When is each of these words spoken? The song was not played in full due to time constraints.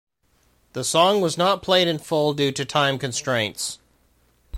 The 0.73 0.83
song 0.83 1.21
was 1.21 1.37
not 1.37 1.61
played 1.61 1.87
in 1.87 1.99
full 1.99 2.33
due 2.33 2.51
to 2.53 2.65
time 2.65 2.97
constraints. 2.97 3.77